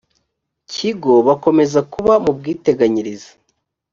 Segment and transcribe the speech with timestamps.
[0.71, 3.31] kigo bakomeza kuba mu bwiteganyirize